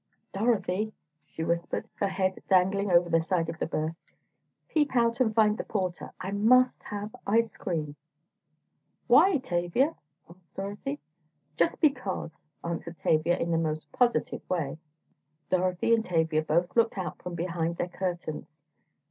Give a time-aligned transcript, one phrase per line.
[0.33, 0.93] "Dorothy,"
[1.27, 3.93] she whispered, her head dangling over the side of the berth,
[4.67, 6.09] "peep out and find the porter.
[6.19, 7.95] I must have ice cream."
[9.05, 9.93] "Why, Tavia?"
[10.27, 10.99] asked Dorothy.
[11.55, 12.31] "Just because,"
[12.63, 14.79] answered Tavia in the most positive way.
[15.51, 18.47] Dorothy and Tavia both looked out from behind their curtains.